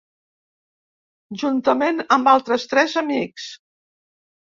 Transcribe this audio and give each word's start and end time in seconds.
Juntament 1.43 2.01
amb 2.19 2.35
altres 2.35 2.69
tres 2.75 3.01
amics. 3.07 3.51